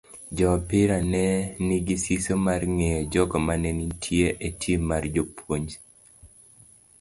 Joopira 0.37 0.95
ne 1.11 1.23
nigi 1.65 1.95
siso 2.03 2.33
mar 2.45 2.61
ng'eyo 2.75 3.01
jogo 3.11 3.37
mane 3.47 3.69
nitie 3.79 4.27
e 4.47 4.49
tim 4.61 4.79
mar 4.89 5.03
japuonj. 5.15 5.69